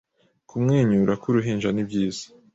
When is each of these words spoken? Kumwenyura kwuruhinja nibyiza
Kumwenyura 0.49 1.13
kwuruhinja 1.21 1.69
nibyiza 1.71 2.25